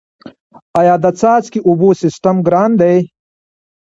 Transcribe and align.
آیا 0.79 0.95
د 1.03 1.05
څاڅکي 1.19 1.59
اوبو 1.67 1.89
سیستم 2.01 2.35
ګران 2.47 2.71
دی؟ 2.81 2.95